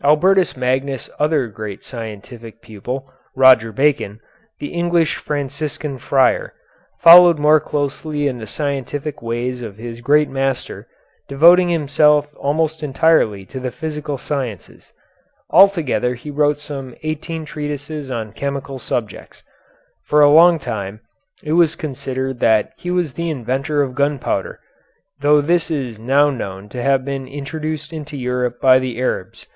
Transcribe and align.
Albertus 0.00 0.56
Magnus' 0.56 1.10
other 1.18 1.48
great 1.48 1.82
scientific 1.82 2.62
pupil, 2.62 3.12
Roger 3.34 3.72
Bacon, 3.72 4.20
the 4.60 4.68
English 4.72 5.16
Franciscan 5.16 5.98
friar, 5.98 6.54
followed 7.00 7.36
more 7.40 7.58
closely 7.58 8.28
in 8.28 8.38
the 8.38 8.46
scientific 8.46 9.20
ways 9.20 9.60
of 9.60 9.76
his 9.76 10.00
great 10.00 10.28
master, 10.28 10.86
devoting 11.28 11.68
himself 11.68 12.28
almost 12.36 12.84
entirely 12.84 13.44
to 13.46 13.58
the 13.58 13.72
physical 13.72 14.16
sciences. 14.18 14.92
Altogether 15.50 16.14
he 16.14 16.30
wrote 16.30 16.60
some 16.60 16.94
eighteen 17.02 17.44
treatises 17.44 18.08
on 18.08 18.30
chemical 18.32 18.78
subjects. 18.78 19.42
For 20.04 20.20
a 20.20 20.30
long 20.30 20.60
time 20.60 21.00
it 21.42 21.54
was 21.54 21.74
considered 21.74 22.38
that 22.38 22.70
he 22.78 22.92
was 22.92 23.14
the 23.14 23.28
inventor 23.30 23.82
of 23.82 23.96
gunpowder, 23.96 24.60
though 25.22 25.40
this 25.40 25.72
is 25.72 25.98
now 25.98 26.30
known 26.30 26.68
to 26.68 26.80
have 26.80 27.04
been 27.04 27.26
introduced 27.26 27.92
into 27.92 28.16
Europe 28.16 28.60
by 28.60 28.78
the 28.78 29.00
Arabs. 29.00 29.46